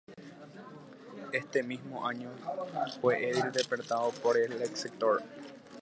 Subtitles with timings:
[1.31, 2.31] Ese mismo año
[2.99, 5.21] fue electo Edil departamental por el sector.